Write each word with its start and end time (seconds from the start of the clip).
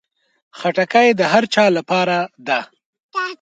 خټکی 0.57 1.07
د 1.19 1.21
هر 1.31 1.43
چا 1.53 1.65
لپاره 1.77 2.17
ده. 2.47 2.59